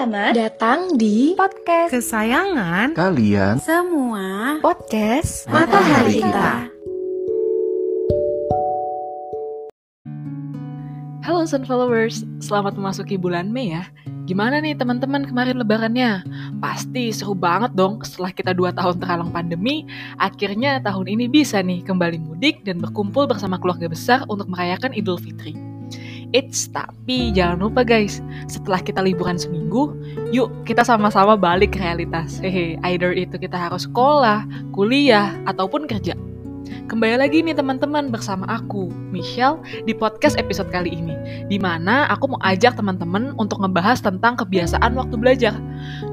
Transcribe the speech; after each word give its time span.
Selamat 0.00 0.32
datang 0.32 0.96
di 0.96 1.36
podcast 1.36 1.92
kesayangan 1.92 2.96
kalian 2.96 3.60
semua 3.60 4.56
podcast 4.64 5.44
Matahari 5.52 6.24
Kita. 6.24 6.72
Halo 11.20 11.44
Sun 11.44 11.68
Followers, 11.68 12.24
selamat 12.40 12.80
memasuki 12.80 13.20
bulan 13.20 13.52
Mei 13.52 13.76
ya. 13.76 13.92
Gimana 14.24 14.64
nih 14.64 14.72
teman-teman 14.72 15.28
kemarin 15.28 15.60
lebarannya? 15.60 16.24
Pasti 16.64 17.12
seru 17.12 17.36
banget 17.36 17.76
dong 17.76 18.00
setelah 18.00 18.32
kita 18.32 18.56
dua 18.56 18.72
tahun 18.72 19.04
terhalang 19.04 19.28
pandemi, 19.28 19.84
akhirnya 20.16 20.80
tahun 20.80 21.12
ini 21.12 21.28
bisa 21.28 21.60
nih 21.60 21.84
kembali 21.84 22.24
mudik 22.24 22.64
dan 22.64 22.80
berkumpul 22.80 23.28
bersama 23.28 23.60
keluarga 23.60 23.84
besar 23.84 24.24
untuk 24.32 24.48
merayakan 24.48 24.96
Idul 24.96 25.20
Fitri. 25.20 25.69
It's 26.30 26.70
tapi 26.70 27.34
jangan 27.34 27.58
lupa 27.58 27.82
guys, 27.82 28.22
setelah 28.46 28.78
kita 28.78 29.02
liburan 29.02 29.34
seminggu, 29.34 29.98
yuk 30.30 30.46
kita 30.62 30.86
sama-sama 30.86 31.34
balik 31.34 31.74
ke 31.74 31.82
realitas. 31.82 32.38
Hehe, 32.38 32.78
either 32.86 33.10
itu 33.10 33.34
kita 33.34 33.58
harus 33.58 33.82
sekolah, 33.90 34.46
kuliah, 34.70 35.34
ataupun 35.50 35.90
kerja. 35.90 36.14
Kembali 36.86 37.18
lagi 37.18 37.42
nih 37.42 37.58
teman-teman 37.58 38.14
bersama 38.14 38.46
aku, 38.46 38.94
Michelle, 39.10 39.58
di 39.86 39.94
podcast 39.94 40.38
episode 40.38 40.70
kali 40.70 40.94
ini. 40.94 41.18
Di 41.50 41.58
mana 41.58 42.06
aku 42.06 42.30
mau 42.30 42.40
ajak 42.46 42.78
teman-teman 42.78 43.34
untuk 43.34 43.58
ngebahas 43.58 43.98
tentang 43.98 44.38
kebiasaan 44.38 44.94
waktu 44.94 45.18
belajar. 45.18 45.54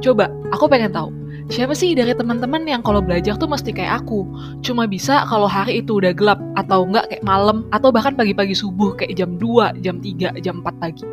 Coba, 0.02 0.34
aku 0.50 0.66
pengen 0.66 0.98
tahu, 0.98 1.14
Siapa 1.48 1.72
sih 1.72 1.96
dari 1.96 2.12
teman-teman 2.12 2.68
yang 2.68 2.84
kalau 2.84 3.00
belajar 3.00 3.40
tuh 3.40 3.48
mesti 3.48 3.72
kayak 3.72 4.04
aku? 4.04 4.28
Cuma 4.60 4.84
bisa 4.84 5.24
kalau 5.32 5.48
hari 5.48 5.80
itu 5.80 6.04
udah 6.04 6.12
gelap 6.12 6.44
atau 6.60 6.84
enggak 6.84 7.08
kayak 7.08 7.24
malam 7.24 7.64
atau 7.72 7.88
bahkan 7.88 8.20
pagi-pagi 8.20 8.52
subuh 8.52 8.92
kayak 9.00 9.16
jam 9.16 9.40
2, 9.40 9.80
jam 9.80 10.04
3, 10.04 10.44
jam 10.44 10.60
4 10.60 10.76
pagi. 10.84 11.08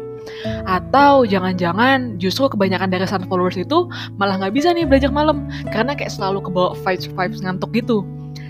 Atau 0.66 1.22
jangan-jangan 1.22 2.18
justru 2.18 2.50
kebanyakan 2.50 2.90
dari 2.90 3.06
sun 3.06 3.22
followers 3.30 3.54
itu 3.54 3.86
malah 4.18 4.40
nggak 4.42 4.58
bisa 4.58 4.74
nih 4.74 4.82
belajar 4.82 5.14
malam 5.14 5.46
karena 5.70 5.94
kayak 5.94 6.10
selalu 6.10 6.42
kebawa 6.50 6.74
vibes-vibes 6.82 7.38
ngantuk 7.38 7.70
gitu. 7.70 8.02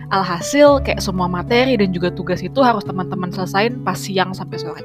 Alhasil 0.08 0.80
kayak 0.88 1.04
semua 1.04 1.28
materi 1.28 1.76
dan 1.76 1.92
juga 1.92 2.08
tugas 2.08 2.40
itu 2.40 2.64
harus 2.64 2.86
teman-teman 2.88 3.28
selesain 3.28 3.76
pas 3.84 3.98
siang 3.98 4.32
sampai 4.32 4.56
sore. 4.56 4.82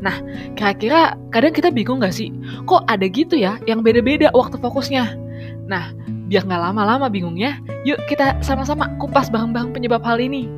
Nah, 0.00 0.16
kira-kira 0.56 1.12
kadang 1.28 1.52
kita 1.52 1.68
bingung 1.68 2.00
nggak 2.00 2.14
sih? 2.14 2.32
Kok 2.64 2.88
ada 2.88 3.04
gitu 3.04 3.36
ya 3.36 3.60
yang 3.68 3.84
beda-beda 3.84 4.32
waktu 4.32 4.56
fokusnya? 4.56 5.18
Nah, 5.66 5.90
Biar 6.32 6.48
nggak 6.48 6.64
lama-lama 6.64 7.12
bingungnya, 7.12 7.60
yuk 7.84 8.00
kita 8.08 8.40
sama-sama 8.40 8.88
kupas 8.96 9.28
bareng-bareng 9.28 9.76
penyebab 9.76 10.00
hal 10.00 10.16
ini. 10.16 10.48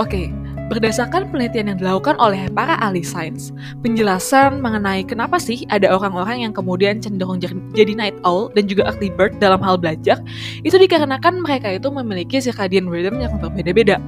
Oke, 0.00 0.32
Berdasarkan 0.66 1.30
penelitian 1.30 1.70
yang 1.70 1.78
dilakukan 1.78 2.18
oleh 2.18 2.50
para 2.50 2.74
ahli 2.82 2.98
sains, 2.98 3.54
penjelasan 3.86 4.58
mengenai 4.58 5.06
kenapa 5.06 5.38
sih 5.38 5.62
ada 5.70 5.94
orang-orang 5.94 6.42
yang 6.42 6.50
kemudian 6.50 6.98
cenderung 6.98 7.38
jadi 7.38 7.94
night 7.94 8.18
owl 8.26 8.50
dan 8.50 8.66
juga 8.66 8.90
early 8.90 9.06
bird 9.14 9.38
dalam 9.38 9.62
hal 9.62 9.78
belajar, 9.78 10.18
itu 10.66 10.74
dikarenakan 10.74 11.38
mereka 11.38 11.70
itu 11.70 11.86
memiliki 11.86 12.42
circadian 12.42 12.90
rhythm 12.90 13.22
yang 13.22 13.38
berbeda-beda. 13.38 14.02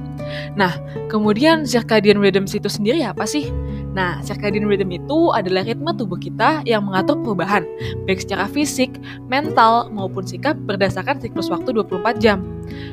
Nah, 0.59 0.75
kemudian 1.07 1.63
circadian 1.63 2.19
rhythm 2.19 2.43
itu 2.43 2.67
sendiri 2.67 3.07
apa 3.07 3.23
sih? 3.23 3.47
Nah, 3.93 4.21
circadian 4.21 4.69
rhythm 4.69 4.93
itu 4.93 5.33
adalah 5.33 5.65
ritme 5.65 5.89
tubuh 5.97 6.19
kita 6.21 6.61
yang 6.65 6.85
mengatur 6.85 7.17
perubahan, 7.25 7.65
baik 8.05 8.21
secara 8.21 8.45
fisik, 8.45 8.93
mental, 9.25 9.89
maupun 9.89 10.21
sikap 10.21 10.53
berdasarkan 10.69 11.17
siklus 11.17 11.49
waktu 11.49 11.73
24 11.73 12.21
jam. 12.21 12.45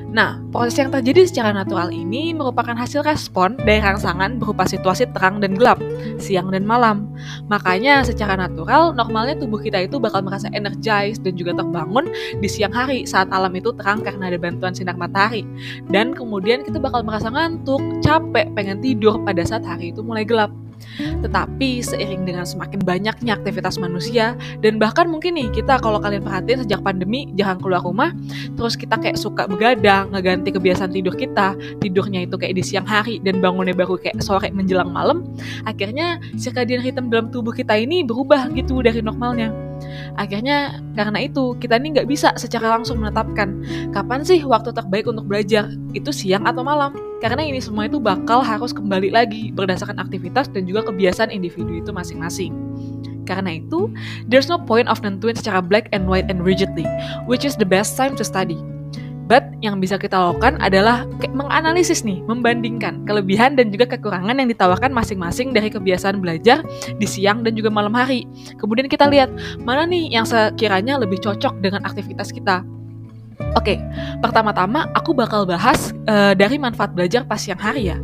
Nah, 0.09 0.41
proses 0.49 0.81
yang 0.81 0.89
terjadi 0.89 1.29
secara 1.29 1.53
natural 1.53 1.93
ini 1.93 2.33
merupakan 2.33 2.73
hasil 2.73 3.05
respon 3.05 3.61
dari 3.61 3.85
rangsangan 3.85 4.41
berupa 4.41 4.65
situasi 4.65 5.05
terang 5.13 5.45
dan 5.45 5.53
gelap, 5.53 5.77
siang 6.17 6.49
dan 6.49 6.65
malam. 6.65 7.13
Makanya 7.53 8.01
secara 8.01 8.41
natural, 8.41 8.97
normalnya 8.97 9.37
tubuh 9.37 9.61
kita 9.61 9.85
itu 9.85 10.01
bakal 10.01 10.25
merasa 10.25 10.49
energized 10.57 11.21
dan 11.29 11.37
juga 11.37 11.61
terbangun 11.61 12.09
di 12.41 12.49
siang 12.49 12.73
hari 12.73 13.05
saat 13.05 13.29
alam 13.29 13.53
itu 13.53 13.69
terang 13.77 14.01
karena 14.01 14.33
ada 14.33 14.41
bantuan 14.41 14.73
sinar 14.73 14.97
matahari. 14.97 15.45
Dan 15.93 16.17
kemudian 16.17 16.65
kita 16.65 16.81
bakal 16.81 17.05
merasa 17.05 17.29
ngantuk, 17.29 17.85
capek, 18.01 18.49
pengen 18.57 18.81
tidur 18.81 19.21
pada 19.29 19.45
saat 19.45 19.69
hari 19.69 19.93
itu 19.93 20.01
mulai 20.01 20.25
gelap. 20.25 20.49
Tetapi 20.97 21.85
seiring 21.85 22.25
dengan 22.25 22.45
semakin 22.45 22.81
banyaknya 22.83 23.37
aktivitas 23.37 23.77
manusia 23.77 24.39
dan 24.61 24.81
bahkan 24.81 25.09
mungkin 25.09 25.37
nih 25.37 25.49
kita 25.53 25.81
kalau 25.81 26.01
kalian 26.01 26.25
perhatiin 26.25 26.65
sejak 26.65 26.81
pandemi 26.81 27.29
jangan 27.37 27.61
keluar 27.61 27.83
rumah 27.85 28.11
terus 28.57 28.75
kita 28.79 28.97
kayak 28.97 29.19
suka 29.21 29.45
begadang 29.49 30.09
ngeganti 30.13 30.55
kebiasaan 30.55 30.93
tidur 30.93 31.17
kita 31.17 31.57
tidurnya 31.81 32.25
itu 32.25 32.37
kayak 32.39 32.55
di 32.57 32.65
siang 32.65 32.89
hari 32.89 33.21
dan 33.21 33.41
bangunnya 33.41 33.77
baru 33.77 34.01
kayak 34.01 34.21
sore 34.25 34.49
menjelang 34.53 34.93
malam 34.93 35.27
akhirnya 35.69 36.21
circadian 36.37 36.85
rhythm 36.85 37.13
dalam 37.13 37.29
tubuh 37.29 37.53
kita 37.53 37.77
ini 37.77 38.05
berubah 38.07 38.53
gitu 38.55 38.81
dari 38.81 39.01
normalnya 39.01 39.66
Akhirnya 40.17 40.81
karena 40.97 41.25
itu 41.25 41.55
kita 41.61 41.77
ini 41.77 41.97
nggak 41.97 42.09
bisa 42.09 42.33
secara 42.37 42.73
langsung 42.73 43.01
menetapkan 43.03 43.63
kapan 43.93 44.25
sih 44.25 44.41
waktu 44.45 44.73
terbaik 44.73 45.07
untuk 45.09 45.29
belajar, 45.29 45.69
itu 45.93 46.11
siang 46.11 46.45
atau 46.49 46.65
malam. 46.65 46.95
Karena 47.21 47.41
ini 47.41 47.61
semua 47.61 47.89
itu 47.89 47.97
bakal 47.97 48.45
harus 48.45 48.77
kembali 48.77 49.09
lagi 49.11 49.51
berdasarkan 49.53 49.97
aktivitas 49.97 50.53
dan 50.53 50.69
juga 50.69 50.85
kebiasaan 50.89 51.33
individu 51.33 51.81
itu 51.81 51.91
masing-masing. 51.91 52.53
Karena 53.27 53.59
itu, 53.59 53.91
there's 54.31 54.47
no 54.47 54.57
point 54.57 54.87
of 54.87 55.03
nentuin 55.03 55.35
secara 55.35 55.59
black 55.59 55.91
and 55.91 56.07
white 56.07 56.31
and 56.31 56.47
rigidly, 56.47 56.87
which 57.27 57.43
is 57.43 57.59
the 57.59 57.67
best 57.67 57.99
time 57.99 58.15
to 58.15 58.23
study. 58.23 58.57
But 59.27 59.51
yang 59.59 59.83
bisa 59.83 59.99
kita 59.99 60.15
lakukan 60.15 60.63
adalah 60.63 61.03
menganalisis 61.35 62.07
nih, 62.07 62.23
membandingkan 62.31 63.03
kelebihan 63.03 63.59
dan 63.59 63.75
juga 63.75 63.91
kekurangan 63.99 64.39
yang 64.39 64.47
ditawarkan 64.47 64.95
masing-masing 64.95 65.51
dari 65.51 65.67
kebiasaan 65.67 66.23
belajar 66.23 66.63
di 66.97 67.07
siang 67.11 67.43
dan 67.43 67.59
juga 67.59 67.67
malam 67.69 67.91
hari. 67.91 68.23
Kemudian 68.63 68.87
kita 68.87 69.11
lihat 69.11 69.35
mana 69.67 69.83
nih 69.83 70.15
yang 70.15 70.23
sekiranya 70.23 71.03
lebih 71.03 71.19
cocok 71.19 71.59
dengan 71.59 71.83
aktivitas 71.83 72.31
kita. 72.31 72.63
Oke, 73.59 73.77
pertama-tama 74.23 74.89
aku 74.97 75.13
bakal 75.13 75.45
bahas 75.45 75.93
uh, 76.09 76.33
dari 76.33 76.57
manfaat 76.57 76.95
belajar 76.97 77.27
pas 77.27 77.43
siang 77.43 77.61
hari 77.61 77.93
ya. 77.93 77.99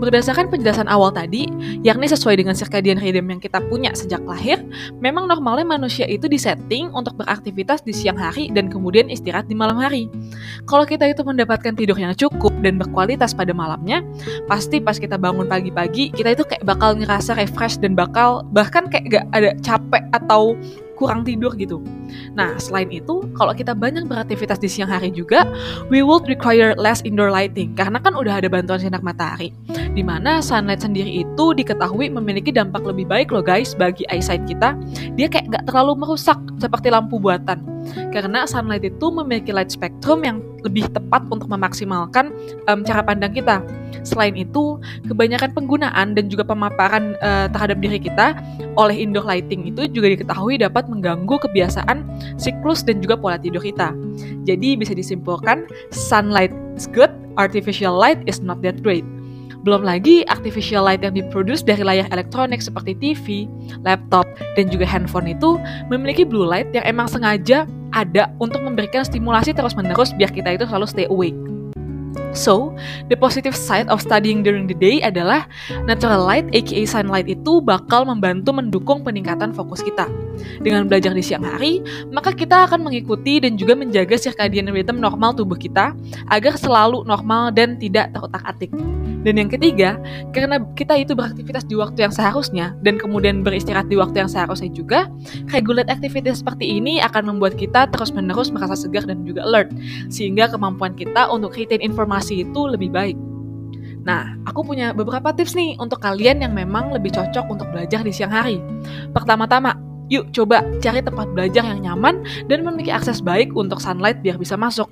Berdasarkan 0.00 0.48
penjelasan 0.48 0.88
awal 0.88 1.12
tadi, 1.12 1.44
yakni 1.84 2.08
sesuai 2.08 2.40
dengan 2.40 2.56
circadian 2.56 2.96
rhythm 2.96 3.36
yang 3.36 3.36
kita 3.36 3.60
punya 3.68 3.92
sejak 3.92 4.24
lahir, 4.24 4.56
memang 4.96 5.28
normalnya 5.28 5.68
manusia 5.68 6.08
itu 6.08 6.24
disetting 6.24 6.88
untuk 6.96 7.20
beraktivitas 7.20 7.84
di 7.84 7.92
siang 7.92 8.16
hari 8.16 8.48
dan 8.48 8.72
kemudian 8.72 9.12
istirahat 9.12 9.44
di 9.44 9.52
malam 9.52 9.76
hari. 9.76 10.08
Kalau 10.64 10.88
kita 10.88 11.04
itu 11.04 11.20
mendapatkan 11.20 11.76
tidur 11.76 12.00
yang 12.00 12.16
cukup 12.16 12.56
dan 12.64 12.80
berkualitas 12.80 13.36
pada 13.36 13.52
malamnya, 13.52 14.00
pasti 14.48 14.80
pas 14.80 14.96
kita 14.96 15.20
bangun 15.20 15.44
pagi-pagi, 15.44 16.16
kita 16.16 16.32
itu 16.32 16.48
kayak 16.48 16.64
bakal 16.64 16.96
ngerasa 16.96 17.36
refresh 17.36 17.76
dan 17.76 17.92
bakal 17.92 18.40
bahkan 18.56 18.88
kayak 18.88 19.20
gak 19.20 19.26
ada 19.36 19.52
capek 19.60 20.00
atau 20.16 20.56
kurang 21.00 21.24
tidur 21.24 21.56
gitu. 21.56 21.80
Nah, 22.36 22.60
selain 22.60 22.92
itu, 22.92 23.24
kalau 23.32 23.56
kita 23.56 23.72
banyak 23.72 24.04
beraktivitas 24.04 24.60
di 24.60 24.68
siang 24.68 24.92
hari 24.92 25.08
juga, 25.08 25.48
we 25.88 26.04
will 26.04 26.20
require 26.28 26.76
less 26.76 27.00
indoor 27.08 27.32
lighting 27.32 27.72
karena 27.72 27.96
kan 27.96 28.12
udah 28.12 28.44
ada 28.44 28.52
bantuan 28.52 28.76
sinar 28.76 29.00
matahari. 29.00 29.56
Di 29.96 30.04
mana 30.04 30.44
sunlight 30.44 30.84
sendiri 30.84 31.24
itu 31.24 31.56
diketahui 31.56 32.12
memiliki 32.12 32.52
dampak 32.52 32.84
lebih 32.84 33.08
baik 33.08 33.32
loh 33.32 33.40
guys 33.40 33.72
bagi 33.72 34.04
eyesight 34.12 34.44
kita. 34.44 34.76
Dia 35.16 35.32
kayak 35.32 35.48
nggak 35.48 35.64
terlalu 35.72 35.96
merusak 36.04 36.36
seperti 36.60 36.92
lampu 36.92 37.16
buatan. 37.16 37.69
Karena 38.10 38.44
sunlight 38.44 38.84
itu 38.84 39.06
memiliki 39.08 39.54
light 39.54 39.72
spectrum 39.72 40.22
yang 40.26 40.42
lebih 40.60 40.88
tepat 40.92 41.24
untuk 41.32 41.48
memaksimalkan 41.48 42.32
um, 42.68 42.84
cara 42.84 43.00
pandang 43.00 43.32
kita. 43.32 43.64
Selain 44.00 44.32
itu, 44.32 44.80
kebanyakan 45.08 45.52
penggunaan 45.52 46.16
dan 46.16 46.24
juga 46.32 46.44
pemaparan 46.44 47.16
uh, 47.20 47.48
terhadap 47.52 47.80
diri 47.84 48.00
kita 48.00 48.32
oleh 48.80 48.96
indoor 48.96 49.28
lighting 49.28 49.68
itu 49.68 49.84
juga 49.92 50.08
diketahui 50.12 50.56
dapat 50.60 50.88
mengganggu 50.88 51.36
kebiasaan 51.48 52.04
siklus 52.40 52.80
dan 52.80 53.04
juga 53.04 53.20
pola 53.20 53.36
tidur 53.36 53.60
kita. 53.60 53.92
Jadi 54.48 54.76
bisa 54.80 54.96
disimpulkan, 54.96 55.68
sunlight 55.92 56.52
is 56.76 56.88
good, 56.88 57.12
artificial 57.36 57.92
light 57.92 58.20
is 58.24 58.40
not 58.40 58.64
that 58.64 58.80
great. 58.80 59.04
Belum 59.60 59.84
lagi 59.84 60.24
artificial 60.24 60.88
light 60.88 61.04
yang 61.04 61.12
diproduksi 61.12 61.60
dari 61.68 61.84
layar 61.84 62.08
elektronik 62.08 62.64
seperti 62.64 62.96
TV, 62.96 63.44
laptop, 63.84 64.24
dan 64.56 64.72
juga 64.72 64.88
handphone 64.88 65.36
itu 65.36 65.60
memiliki 65.92 66.24
blue 66.24 66.48
light 66.48 66.72
yang 66.72 66.84
emang 66.88 67.12
sengaja 67.12 67.68
ada 67.92 68.32
untuk 68.40 68.64
memberikan 68.64 69.04
stimulasi 69.04 69.52
terus-menerus 69.52 70.16
biar 70.16 70.32
kita 70.32 70.56
itu 70.56 70.64
selalu 70.64 70.86
stay 70.88 71.06
awake. 71.12 71.36
So, 72.30 72.78
the 73.10 73.18
positive 73.18 73.58
side 73.58 73.90
of 73.90 73.98
studying 73.98 74.46
during 74.46 74.70
the 74.70 74.78
day 74.78 75.02
adalah 75.02 75.50
natural 75.84 76.22
light 76.22 76.46
aka 76.54 76.86
sunlight 76.86 77.26
itu 77.26 77.58
bakal 77.58 78.06
membantu 78.06 78.54
mendukung 78.54 79.02
peningkatan 79.02 79.50
fokus 79.50 79.82
kita. 79.82 80.06
Dengan 80.62 80.86
belajar 80.86 81.12
di 81.12 81.20
siang 81.20 81.44
hari, 81.44 81.82
maka 82.14 82.30
kita 82.30 82.70
akan 82.70 82.86
mengikuti 82.86 83.42
dan 83.42 83.58
juga 83.58 83.74
menjaga 83.74 84.16
circadian 84.16 84.70
rhythm 84.70 85.02
normal 85.02 85.34
tubuh 85.34 85.58
kita 85.58 85.92
agar 86.30 86.54
selalu 86.56 87.02
normal 87.04 87.50
dan 87.50 87.76
tidak 87.76 88.14
terutak-atik. 88.14 88.70
Dan 89.20 89.36
yang 89.36 89.52
ketiga, 89.52 90.00
karena 90.32 90.64
kita 90.72 90.96
itu 90.96 91.12
beraktivitas 91.12 91.68
di 91.68 91.76
waktu 91.76 92.08
yang 92.08 92.12
seharusnya 92.12 92.72
dan 92.80 92.96
kemudian 92.96 93.44
beristirahat 93.44 93.92
di 93.92 94.00
waktu 94.00 94.24
yang 94.24 94.32
seharusnya 94.32 94.72
juga, 94.72 95.12
regulate 95.52 95.92
activities 95.92 96.40
seperti 96.40 96.80
ini 96.80 97.04
akan 97.04 97.36
membuat 97.36 97.60
kita 97.60 97.84
terus-menerus 97.92 98.48
merasa 98.48 98.72
segar 98.72 99.04
dan 99.04 99.20
juga 99.28 99.44
alert, 99.44 99.76
sehingga 100.08 100.48
kemampuan 100.48 100.96
kita 100.96 101.28
untuk 101.28 101.52
retain 101.52 101.84
informasi 101.84 102.19
itu 102.28 102.60
lebih 102.68 102.92
baik. 102.92 103.16
Nah, 104.04 104.36
aku 104.48 104.64
punya 104.64 104.92
beberapa 104.92 105.32
tips 105.32 105.56
nih 105.56 105.76
untuk 105.80 106.00
kalian 106.00 106.44
yang 106.44 106.52
memang 106.56 106.92
lebih 106.92 107.12
cocok 107.12 107.46
untuk 107.48 107.68
belajar 107.72 108.00
di 108.00 108.12
siang 108.12 108.32
hari. 108.32 108.60
Pertama-tama, 109.12 109.76
Yuk 110.10 110.34
coba 110.34 110.66
cari 110.82 110.98
tempat 111.06 111.30
belajar 111.30 111.62
yang 111.62 111.86
nyaman 111.86 112.26
dan 112.50 112.66
memiliki 112.66 112.90
akses 112.90 113.22
baik 113.22 113.54
untuk 113.54 113.78
sunlight 113.78 114.18
biar 114.26 114.42
bisa 114.42 114.58
masuk. 114.58 114.90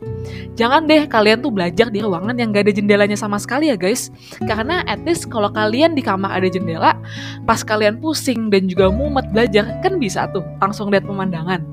Jangan 0.54 0.86
deh 0.86 1.10
kalian 1.10 1.42
tuh 1.42 1.50
belajar 1.50 1.90
di 1.90 1.98
ruangan 1.98 2.38
yang 2.38 2.54
gak 2.54 2.70
ada 2.70 2.72
jendelanya 2.78 3.19
sama 3.19 3.34
sekali 3.42 3.66
ya 3.66 3.74
guys. 3.74 4.14
Karena 4.46 4.86
at 4.86 5.02
least 5.02 5.26
kalau 5.26 5.50
kalian 5.50 5.98
di 5.98 6.06
kamar 6.06 6.38
ada 6.38 6.46
jendela, 6.46 6.94
pas 7.50 7.66
kalian 7.66 7.98
pusing 7.98 8.46
dan 8.46 8.70
juga 8.70 8.94
mumet 8.94 9.26
belajar, 9.34 9.66
kan 9.82 9.98
bisa 9.98 10.31
tuh 10.31 10.46
langsung 10.62 10.86
lihat 10.94 11.02
pemandangan. 11.02 11.66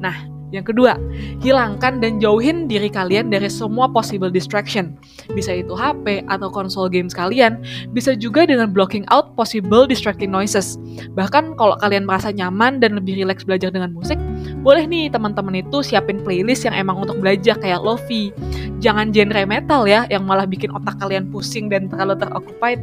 Nah, 0.00 0.16
yang 0.54 0.62
kedua, 0.62 0.94
hilangkan 1.42 1.98
dan 1.98 2.22
jauhin 2.22 2.70
diri 2.70 2.86
kalian 2.86 3.34
dari 3.34 3.50
semua 3.50 3.90
possible 3.90 4.30
distraction. 4.30 4.94
Bisa 5.34 5.58
itu 5.58 5.74
HP 5.74 6.22
atau 6.30 6.46
konsol 6.46 6.86
games 6.86 7.10
kalian, 7.10 7.58
bisa 7.90 8.14
juga 8.14 8.46
dengan 8.46 8.70
blocking 8.70 9.02
out 9.10 9.34
possible 9.34 9.90
distracting 9.90 10.30
noises. 10.30 10.78
Bahkan 11.18 11.58
kalau 11.58 11.74
kalian 11.82 12.06
merasa 12.06 12.30
nyaman 12.30 12.78
dan 12.78 12.94
lebih 12.94 13.18
rileks 13.18 13.42
belajar 13.42 13.74
dengan 13.74 13.90
musik, 13.90 14.18
boleh 14.62 14.86
nih 14.86 15.10
teman-teman 15.10 15.66
itu 15.66 15.82
siapin 15.82 16.22
playlist 16.22 16.62
yang 16.62 16.78
emang 16.78 17.02
untuk 17.02 17.18
belajar 17.18 17.58
kayak 17.58 17.82
lofi. 17.82 18.30
Jangan 18.78 19.10
genre 19.10 19.42
metal 19.50 19.82
ya, 19.90 20.06
yang 20.14 20.22
malah 20.30 20.46
bikin 20.46 20.70
otak 20.70 20.94
kalian 21.02 21.26
pusing 21.34 21.66
dan 21.66 21.90
terlalu 21.90 22.22
teroccupied. 22.22 22.78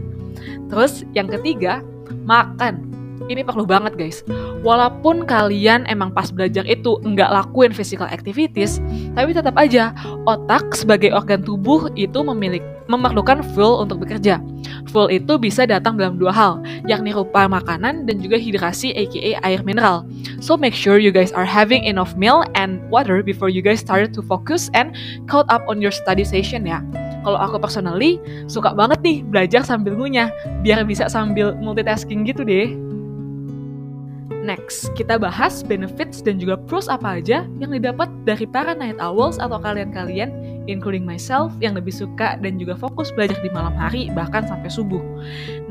Terus 0.67 1.07
yang 1.15 1.31
ketiga, 1.31 1.79
makan 2.27 2.93
ini 3.31 3.41
perlu 3.43 3.63
banget 3.63 3.95
guys. 3.95 4.19
Walaupun 4.63 5.27
kalian 5.27 5.83
emang 5.91 6.15
pas 6.15 6.31
belajar 6.31 6.63
itu 6.63 6.95
nggak 7.03 7.27
lakuin 7.27 7.75
physical 7.75 8.07
activities, 8.07 8.79
tapi 9.11 9.35
tetap 9.35 9.59
aja 9.59 9.91
otak 10.23 10.71
sebagai 10.71 11.11
organ 11.11 11.43
tubuh 11.43 11.91
itu 11.99 12.23
memiliki 12.23 12.63
memerlukan 12.87 13.43
fuel 13.51 13.83
untuk 13.83 14.03
bekerja. 14.07 14.39
Fuel 14.91 15.19
itu 15.19 15.35
bisa 15.35 15.67
datang 15.67 15.99
dalam 15.99 16.15
dua 16.15 16.31
hal, 16.31 16.53
yakni 16.87 17.11
rupa 17.11 17.47
makanan 17.47 18.07
dan 18.07 18.19
juga 18.23 18.39
hidrasi 18.39 18.95
aka 18.95 19.39
air 19.43 19.61
mineral. 19.67 20.07
So 20.39 20.55
make 20.55 20.75
sure 20.75 20.99
you 20.99 21.11
guys 21.11 21.35
are 21.35 21.47
having 21.47 21.83
enough 21.83 22.15
meal 22.15 22.43
and 22.55 22.79
water 22.87 23.23
before 23.23 23.51
you 23.51 23.59
guys 23.59 23.83
start 23.83 24.11
to 24.15 24.21
focus 24.23 24.71
and 24.71 24.95
caught 25.27 25.47
up 25.51 25.63
on 25.67 25.83
your 25.83 25.91
study 25.91 26.23
session 26.23 26.63
ya. 26.67 26.83
Kalau 27.23 27.39
aku 27.39 27.55
personally 27.59 28.19
suka 28.51 28.75
banget 28.75 28.99
nih 28.99 29.17
belajar 29.23 29.63
sambil 29.63 29.95
ngunyah, 29.95 30.27
biar 30.63 30.83
bisa 30.83 31.07
sambil 31.07 31.55
multitasking 31.55 32.27
gitu 32.27 32.43
deh. 32.43 32.75
Next, 34.43 34.91
kita 34.99 35.15
bahas 35.15 35.63
benefits 35.63 36.19
dan 36.19 36.35
juga 36.35 36.59
pros 36.59 36.91
apa 36.91 37.23
aja 37.23 37.47
yang 37.63 37.71
didapat 37.71 38.11
dari 38.27 38.43
para 38.43 38.75
night 38.75 38.99
owls 38.99 39.39
atau 39.39 39.55
kalian-kalian, 39.55 40.35
including 40.67 41.07
myself, 41.07 41.55
yang 41.63 41.79
lebih 41.79 41.95
suka 41.95 42.35
dan 42.43 42.59
juga 42.59 42.75
fokus 42.75 43.07
belajar 43.15 43.39
di 43.39 43.47
malam 43.55 43.71
hari, 43.71 44.11
bahkan 44.11 44.43
sampai 44.43 44.67
subuh. 44.67 44.99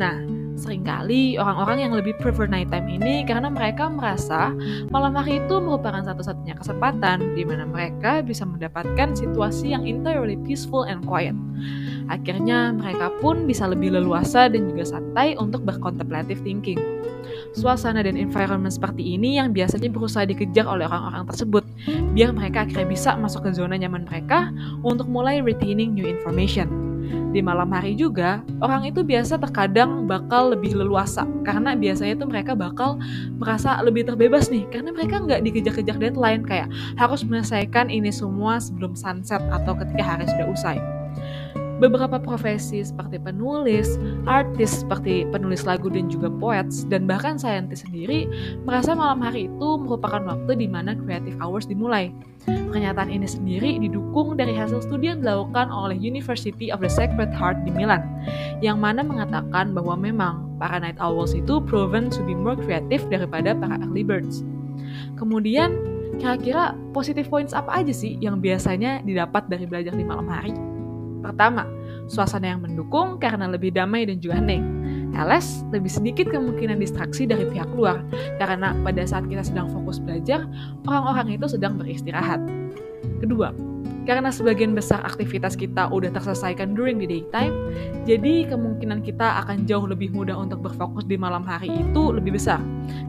Nah, 0.00 0.24
sering 0.56 0.88
kali 0.88 1.36
orang-orang 1.36 1.84
yang 1.84 1.92
lebih 1.92 2.16
prefer 2.16 2.48
night 2.48 2.72
time 2.72 2.88
ini 2.88 3.28
karena 3.28 3.52
mereka 3.52 3.92
merasa 3.92 4.56
malam 4.88 5.12
hari 5.12 5.42
itu 5.42 5.60
merupakan 5.60 6.00
satu-satunya 6.00 6.56
kesempatan 6.56 7.36
di 7.36 7.42
mana 7.44 7.68
mereka 7.68 8.24
bisa 8.24 8.48
mendapatkan 8.48 9.12
situasi 9.12 9.76
yang 9.76 9.84
entirely 9.84 10.40
peaceful 10.48 10.88
and 10.88 11.04
quiet. 11.04 11.36
Akhirnya 12.08 12.72
mereka 12.72 13.12
pun 13.20 13.44
bisa 13.44 13.68
lebih 13.68 13.92
leluasa 13.92 14.48
dan 14.48 14.70
juga 14.72 14.96
santai 14.96 15.36
untuk 15.36 15.66
berkontemplative 15.66 16.40
thinking. 16.40 16.80
Suasana 17.52 18.00
dan 18.00 18.16
environment 18.16 18.72
seperti 18.72 19.16
ini 19.16 19.36
yang 19.36 19.52
biasanya 19.52 19.92
berusaha 19.92 20.24
dikejar 20.24 20.64
oleh 20.64 20.88
orang-orang 20.88 21.28
tersebut, 21.28 21.64
biar 22.16 22.32
mereka 22.32 22.64
akhirnya 22.64 22.88
bisa 22.88 23.12
masuk 23.20 23.44
ke 23.44 23.50
zona 23.52 23.76
nyaman 23.76 24.08
mereka 24.08 24.48
untuk 24.80 25.04
mulai 25.04 25.44
retaining 25.44 25.92
new 25.92 26.08
information. 26.08 26.68
Di 27.32 27.44
malam 27.44 27.68
hari 27.68 27.92
juga, 27.92 28.40
orang 28.64 28.88
itu 28.88 29.04
biasa 29.04 29.36
terkadang 29.36 30.08
bakal 30.08 30.56
lebih 30.56 30.72
leluasa, 30.72 31.28
karena 31.44 31.76
biasanya 31.76 32.16
itu 32.16 32.24
mereka 32.24 32.56
bakal 32.56 32.96
merasa 33.36 33.76
lebih 33.84 34.08
terbebas 34.08 34.48
nih, 34.48 34.64
karena 34.72 34.92
mereka 34.92 35.20
nggak 35.20 35.44
dikejar-kejar 35.44 35.96
deadline, 36.00 36.44
kayak 36.44 36.72
harus 36.96 37.20
menyelesaikan 37.20 37.92
ini 37.92 38.08
semua 38.08 38.60
sebelum 38.60 38.96
sunset 38.96 39.40
atau 39.52 39.76
ketika 39.76 40.04
hari 40.04 40.24
sudah 40.24 40.48
usai 40.48 41.01
beberapa 41.82 42.22
profesi 42.22 42.86
seperti 42.86 43.18
penulis, 43.18 43.98
artis 44.30 44.86
seperti 44.86 45.26
penulis 45.34 45.66
lagu 45.66 45.90
dan 45.90 46.06
juga 46.06 46.30
poets, 46.30 46.86
dan 46.86 47.10
bahkan 47.10 47.34
saintis 47.34 47.82
sendiri 47.82 48.30
merasa 48.62 48.94
malam 48.94 49.18
hari 49.18 49.50
itu 49.50 49.68
merupakan 49.82 50.22
waktu 50.22 50.62
di 50.62 50.70
mana 50.70 50.94
creative 50.94 51.34
hours 51.42 51.66
dimulai. 51.66 52.14
Pernyataan 52.46 53.10
ini 53.10 53.26
sendiri 53.26 53.82
didukung 53.82 54.38
dari 54.38 54.54
hasil 54.54 54.86
studi 54.86 55.10
yang 55.10 55.22
dilakukan 55.22 55.70
oleh 55.70 55.98
University 55.98 56.70
of 56.70 56.78
the 56.78 56.90
Sacred 56.90 57.34
Heart 57.34 57.66
di 57.66 57.74
Milan, 57.74 58.02
yang 58.62 58.78
mana 58.78 59.02
mengatakan 59.02 59.74
bahwa 59.74 59.98
memang 59.98 60.46
para 60.62 60.78
night 60.78 60.98
owls 61.02 61.34
itu 61.34 61.58
proven 61.66 62.06
to 62.10 62.22
be 62.22 62.34
more 62.34 62.54
creative 62.54 63.02
daripada 63.10 63.54
para 63.58 63.78
early 63.82 64.06
birds. 64.06 64.46
Kemudian, 65.18 65.74
kira-kira 66.18 66.74
positive 66.90 67.26
points 67.30 67.54
apa 67.54 67.82
aja 67.82 67.94
sih 67.94 68.18
yang 68.18 68.38
biasanya 68.42 69.02
didapat 69.06 69.46
dari 69.46 69.66
belajar 69.66 69.94
di 69.94 70.02
malam 70.02 70.26
hari? 70.26 70.71
Pertama, 71.22 71.64
suasana 72.10 72.52
yang 72.52 72.60
mendukung 72.66 73.16
karena 73.22 73.46
lebih 73.46 73.72
damai 73.72 74.04
dan 74.04 74.18
juga 74.18 74.42
hening. 74.42 74.82
LS 75.12 75.64
lebih 75.70 75.92
sedikit 75.92 76.32
kemungkinan 76.32 76.80
distraksi 76.80 77.28
dari 77.28 77.44
pihak 77.44 77.68
luar, 77.76 78.00
karena 78.40 78.72
pada 78.80 79.04
saat 79.04 79.28
kita 79.28 79.44
sedang 79.44 79.68
fokus 79.68 80.00
belajar, 80.00 80.48
orang-orang 80.88 81.36
itu 81.36 81.46
sedang 81.52 81.76
beristirahat. 81.76 82.40
Kedua, 83.20 83.52
karena 84.02 84.34
sebagian 84.34 84.74
besar 84.74 85.02
aktivitas 85.06 85.54
kita 85.54 85.86
udah 85.90 86.10
terselesaikan 86.10 86.74
during 86.74 86.98
the 86.98 87.06
daytime, 87.06 87.54
jadi 88.02 88.50
kemungkinan 88.50 89.06
kita 89.06 89.44
akan 89.46 89.64
jauh 89.68 89.86
lebih 89.86 90.10
mudah 90.10 90.34
untuk 90.34 90.62
berfokus 90.62 91.06
di 91.06 91.14
malam 91.14 91.46
hari 91.46 91.70
itu 91.70 92.02
lebih 92.10 92.34
besar. 92.34 92.58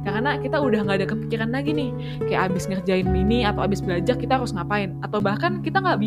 Karena 0.06 0.38
kita 0.38 0.62
udah 0.62 0.86
nggak 0.86 0.98
ada 1.02 1.08
kepikiran 1.10 1.50
lagi 1.50 1.74
nih, 1.74 1.90
kayak 2.30 2.54
abis 2.54 2.70
ngerjain 2.70 3.10
mini 3.10 3.42
atau 3.42 3.66
abis 3.66 3.82
belajar 3.82 4.14
kita 4.18 4.38
harus 4.38 4.54
ngapain, 4.54 4.94
atau 5.02 5.18
bahkan 5.18 5.66
kita 5.66 5.82
nggak 5.82 5.98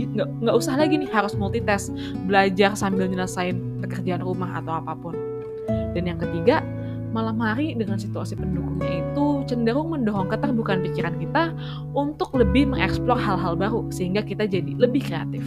nggak 0.43 0.57
usah 0.57 0.79
lagi 0.79 1.03
nih 1.03 1.11
harus 1.11 1.35
multitask, 1.35 1.91
belajar 2.31 2.79
sambil 2.79 3.11
nyelesain 3.11 3.59
pekerjaan 3.83 4.23
rumah 4.23 4.63
atau 4.63 4.79
apa 4.79 4.95
pun. 4.95 5.15
Dan 5.67 6.07
yang 6.07 6.21
ketiga, 6.21 6.63
malam 7.11 7.39
hari 7.39 7.75
dengan 7.75 7.99
situasi 7.99 8.35
pendukungnya 8.35 9.03
itu 9.03 9.47
cenderung 9.47 9.95
mendorong 9.95 10.31
keterbukaan 10.31 10.83
pikiran 10.83 11.15
kita 11.19 11.55
untuk 11.95 12.35
lebih 12.35 12.71
mengeksplor 12.71 13.17
hal-hal 13.17 13.55
baru 13.55 13.87
sehingga 13.91 14.23
kita 14.23 14.47
jadi 14.47 14.73
lebih 14.77 15.07
kreatif. 15.07 15.43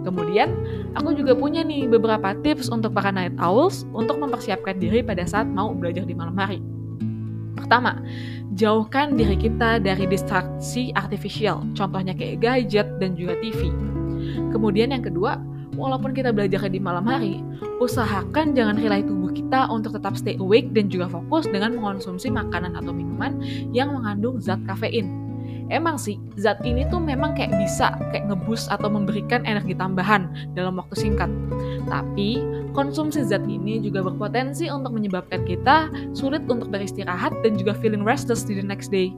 Kemudian, 0.00 0.48
aku 0.96 1.12
juga 1.12 1.36
punya 1.36 1.60
nih 1.60 1.84
beberapa 1.84 2.32
tips 2.40 2.72
untuk 2.72 2.96
para 2.96 3.12
night 3.12 3.36
owls 3.36 3.84
untuk 3.92 4.16
mempersiapkan 4.16 4.80
diri 4.80 5.04
pada 5.04 5.28
saat 5.28 5.44
mau 5.44 5.76
belajar 5.76 6.08
di 6.08 6.16
malam 6.16 6.36
hari. 6.40 6.58
Pertama, 7.52 8.00
jauhkan 8.56 9.20
diri 9.20 9.36
kita 9.36 9.76
dari 9.76 10.08
distraksi 10.08 10.96
artificial, 10.96 11.60
contohnya 11.76 12.16
kayak 12.16 12.40
gadget 12.40 12.88
dan 12.96 13.12
juga 13.12 13.36
TV. 13.44 13.68
Kemudian 14.48 14.96
yang 14.96 15.04
kedua, 15.04 15.36
walaupun 15.74 16.14
kita 16.14 16.34
belajar 16.34 16.66
di 16.66 16.80
malam 16.82 17.06
hari, 17.06 17.42
usahakan 17.78 18.54
jangan 18.54 18.78
rely 18.78 19.02
tubuh 19.02 19.30
kita 19.30 19.70
untuk 19.70 19.96
tetap 19.98 20.14
stay 20.18 20.38
awake 20.38 20.70
dan 20.74 20.90
juga 20.90 21.10
fokus 21.10 21.46
dengan 21.50 21.74
mengonsumsi 21.78 22.30
makanan 22.30 22.74
atau 22.78 22.90
minuman 22.90 23.38
yang 23.74 23.94
mengandung 23.94 24.38
zat 24.38 24.58
kafein. 24.66 25.30
Emang 25.70 25.94
sih, 25.94 26.18
zat 26.34 26.58
ini 26.66 26.82
tuh 26.90 26.98
memang 26.98 27.38
kayak 27.38 27.54
bisa 27.54 27.94
kayak 28.10 28.26
ngebus 28.26 28.66
atau 28.66 28.90
memberikan 28.90 29.46
energi 29.46 29.70
tambahan 29.78 30.26
dalam 30.58 30.74
waktu 30.74 30.98
singkat. 30.98 31.30
Tapi, 31.86 32.42
konsumsi 32.74 33.22
zat 33.22 33.46
ini 33.46 33.78
juga 33.78 34.02
berpotensi 34.02 34.66
untuk 34.66 34.98
menyebabkan 34.98 35.46
kita 35.46 35.86
sulit 36.10 36.42
untuk 36.50 36.74
beristirahat 36.74 37.30
dan 37.46 37.54
juga 37.54 37.78
feeling 37.78 38.02
restless 38.02 38.42
di 38.42 38.58
the 38.58 38.66
next 38.66 38.90
day. 38.90 39.14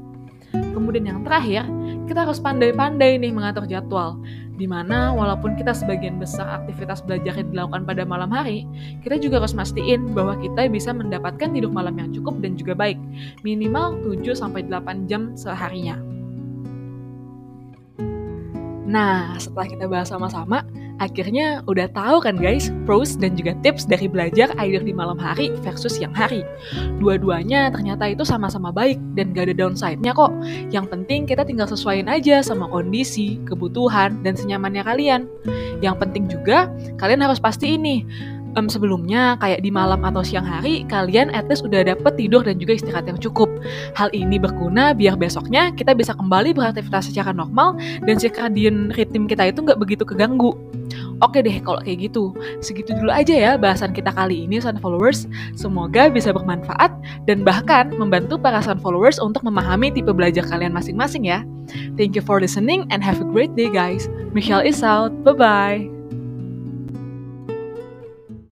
Kemudian 0.52 1.08
yang 1.08 1.24
terakhir, 1.24 1.64
kita 2.04 2.28
harus 2.28 2.36
pandai-pandai 2.36 3.16
nih 3.16 3.32
mengatur 3.32 3.64
jadwal 3.64 4.20
di 4.60 4.68
mana 4.68 5.16
walaupun 5.16 5.56
kita 5.56 5.72
sebagian 5.72 6.20
besar 6.20 6.62
aktivitas 6.62 7.00
belajar 7.00 7.32
yang 7.40 7.48
dilakukan 7.50 7.88
pada 7.88 8.02
malam 8.04 8.28
hari, 8.28 8.68
kita 9.00 9.16
juga 9.16 9.40
harus 9.40 9.56
mastiin 9.56 10.12
bahwa 10.12 10.36
kita 10.38 10.68
bisa 10.68 10.92
mendapatkan 10.92 11.48
tidur 11.50 11.72
malam 11.72 11.96
yang 11.96 12.12
cukup 12.12 12.38
dan 12.44 12.54
juga 12.54 12.76
baik, 12.76 13.00
minimal 13.40 13.96
7-8 14.04 15.08
jam 15.08 15.32
seharinya. 15.34 15.96
Nah, 18.92 19.40
setelah 19.40 19.66
kita 19.72 19.84
bahas 19.88 20.12
sama-sama, 20.12 20.68
akhirnya 21.02 21.66
udah 21.66 21.90
tahu 21.90 22.22
kan 22.22 22.38
guys, 22.38 22.70
pros 22.86 23.18
dan 23.18 23.34
juga 23.34 23.58
tips 23.66 23.90
dari 23.90 24.06
belajar 24.06 24.54
either 24.62 24.78
di 24.78 24.94
malam 24.94 25.18
hari 25.18 25.50
versus 25.66 25.98
siang 25.98 26.14
hari. 26.14 26.46
Dua-duanya 27.02 27.74
ternyata 27.74 28.06
itu 28.06 28.22
sama-sama 28.22 28.70
baik 28.70 29.02
dan 29.18 29.34
gak 29.34 29.50
ada 29.50 29.54
downside-nya 29.58 30.14
kok. 30.14 30.30
Yang 30.70 30.86
penting 30.94 31.26
kita 31.26 31.42
tinggal 31.42 31.66
sesuaiin 31.66 32.06
aja 32.06 32.40
sama 32.46 32.70
kondisi, 32.70 33.42
kebutuhan, 33.50 34.22
dan 34.22 34.38
senyamannya 34.38 34.86
kalian. 34.86 35.26
Yang 35.82 35.96
penting 35.98 36.24
juga, 36.30 36.70
kalian 37.02 37.26
harus 37.26 37.42
pasti 37.42 37.74
ini, 37.74 38.06
um, 38.56 38.68
sebelumnya 38.68 39.36
kayak 39.40 39.64
di 39.64 39.70
malam 39.72 40.00
atau 40.04 40.20
siang 40.24 40.44
hari 40.44 40.84
kalian 40.88 41.32
at 41.32 41.48
least 41.48 41.64
udah 41.64 41.84
dapet 41.84 42.12
tidur 42.16 42.44
dan 42.44 42.60
juga 42.60 42.76
istirahat 42.76 43.08
yang 43.08 43.18
cukup. 43.20 43.48
Hal 43.96 44.12
ini 44.12 44.36
berguna 44.36 44.92
biar 44.92 45.16
besoknya 45.16 45.72
kita 45.72 45.96
bisa 45.96 46.12
kembali 46.16 46.52
beraktivitas 46.56 47.12
secara 47.12 47.32
normal 47.32 47.76
dan 48.04 48.16
circadian 48.20 48.92
ritme 48.92 49.28
kita 49.28 49.52
itu 49.52 49.64
nggak 49.64 49.80
begitu 49.80 50.04
keganggu. 50.04 50.52
Oke 51.22 51.38
deh 51.38 51.62
kalau 51.62 51.78
kayak 51.80 52.10
gitu. 52.10 52.34
Segitu 52.58 52.98
dulu 52.98 53.14
aja 53.14 53.30
ya 53.30 53.52
bahasan 53.54 53.94
kita 53.94 54.10
kali 54.10 54.44
ini 54.44 54.58
Sun 54.58 54.82
Followers. 54.82 55.30
Semoga 55.54 56.10
bisa 56.10 56.34
bermanfaat 56.34 56.90
dan 57.30 57.46
bahkan 57.46 57.94
membantu 57.94 58.34
para 58.34 58.58
Sun 58.58 58.82
Followers 58.82 59.22
untuk 59.22 59.46
memahami 59.46 59.94
tipe 59.94 60.10
belajar 60.10 60.42
kalian 60.50 60.74
masing-masing 60.74 61.30
ya. 61.30 61.46
Thank 61.94 62.18
you 62.18 62.22
for 62.26 62.42
listening 62.42 62.90
and 62.90 63.06
have 63.06 63.22
a 63.22 63.26
great 63.26 63.54
day 63.54 63.70
guys. 63.70 64.10
Michelle 64.34 64.66
is 64.66 64.82
out. 64.82 65.14
Bye-bye. 65.22 66.01